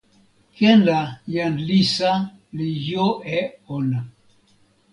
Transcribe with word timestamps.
ken 0.57 0.79
la 0.87 0.99
jan 1.33 1.55
Lisa 1.67 2.11
li 2.57 2.69
jo 2.87 3.05
e 3.37 3.39
ona. 3.77 3.99